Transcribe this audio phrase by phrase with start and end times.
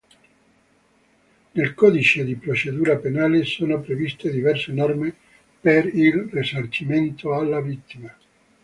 [1.51, 5.13] Nel Codice di procedura penale, sono previste diverse norme
[5.61, 8.11] per il risarcimento alla vittima.